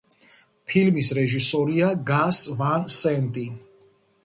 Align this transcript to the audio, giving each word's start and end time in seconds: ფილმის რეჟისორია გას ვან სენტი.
ფილმის 0.71 1.09
რეჟისორია 1.17 1.91
გას 2.09 2.41
ვან 2.63 2.91
სენტი. 2.99 3.47